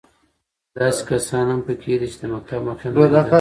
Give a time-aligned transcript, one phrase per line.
[0.77, 3.29] داسې کسان هم په کې دي چې د مکتب مخ یې نه دی لیدلی.